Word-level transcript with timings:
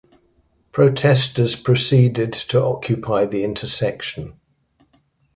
Protesters 0.71 1.55
proceeded 1.55 2.33
to 2.33 2.59
occupy 2.63 3.27
the 3.27 3.43
intersection. 3.43 4.33